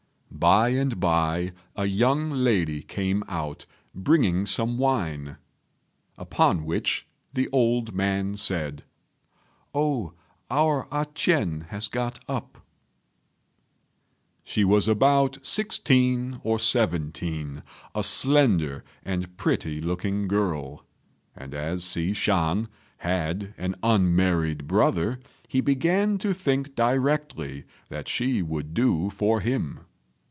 [0.33, 5.37] By and by a young lady came out, bringing some wine;
[6.17, 8.83] upon which the old man said,
[9.75, 10.13] "Oh,
[10.49, 12.65] our A ch'ien has got up."
[14.43, 17.61] She was about sixteen or seventeen,
[17.93, 20.83] a slender and pretty looking girl;
[21.35, 22.67] and as Hsi Shan
[22.99, 29.81] had an unmarried brother, he began to think directly that she would do for him.